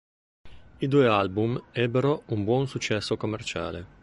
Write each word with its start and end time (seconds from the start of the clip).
I 0.79 0.87
due 0.87 1.07
album 1.07 1.63
ebbero 1.73 2.23
un 2.29 2.43
buon 2.43 2.67
successo 2.67 3.17
commerciale. 3.17 3.85